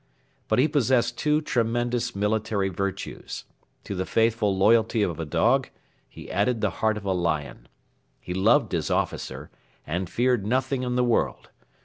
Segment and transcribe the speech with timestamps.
[0.47, 3.45] But he possessed two tremendous military virtues.
[3.83, 5.69] To the faithful loyalty of a dog
[6.09, 7.67] he added the heart of a lion.
[8.19, 9.51] He loved his officer,
[9.85, 11.51] and feared nothing in the world.